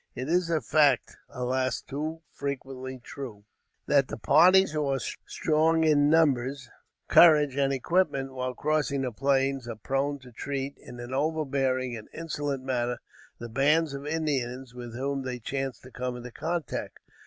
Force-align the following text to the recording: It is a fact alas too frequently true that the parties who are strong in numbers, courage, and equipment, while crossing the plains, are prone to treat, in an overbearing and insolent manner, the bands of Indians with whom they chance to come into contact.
It 0.15 0.29
is 0.29 0.49
a 0.49 0.61
fact 0.61 1.15
alas 1.29 1.79
too 1.79 2.23
frequently 2.31 2.97
true 2.97 3.45
that 3.85 4.07
the 4.07 4.17
parties 4.17 4.71
who 4.71 4.83
are 4.87 4.97
strong 4.97 5.83
in 5.83 6.09
numbers, 6.09 6.71
courage, 7.07 7.55
and 7.55 7.71
equipment, 7.71 8.33
while 8.33 8.55
crossing 8.55 9.03
the 9.03 9.11
plains, 9.11 9.67
are 9.67 9.75
prone 9.75 10.17
to 10.21 10.31
treat, 10.31 10.75
in 10.79 10.99
an 10.99 11.13
overbearing 11.13 11.95
and 11.95 12.09
insolent 12.15 12.63
manner, 12.63 12.97
the 13.37 13.47
bands 13.47 13.93
of 13.93 14.07
Indians 14.07 14.73
with 14.73 14.95
whom 14.95 15.21
they 15.21 15.37
chance 15.39 15.77
to 15.81 15.91
come 15.91 16.15
into 16.17 16.31
contact. 16.31 16.97